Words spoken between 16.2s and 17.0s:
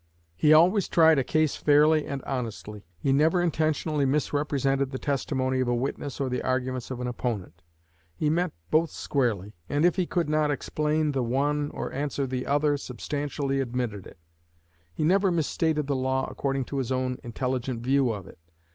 according to his